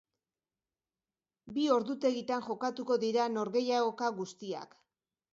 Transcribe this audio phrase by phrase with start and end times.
[1.57, 4.73] Bi ordutegitan jokatuko dira norgehiagoka guztiak.